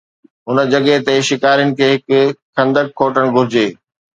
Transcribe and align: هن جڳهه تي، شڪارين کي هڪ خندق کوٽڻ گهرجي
هن 0.47 0.57
جڳهه 0.71 0.97
تي، 1.09 1.15
شڪارين 1.27 1.69
کي 1.77 1.91
هڪ 1.93 2.17
خندق 2.57 2.87
کوٽڻ 2.99 3.25
گهرجي 3.35 3.69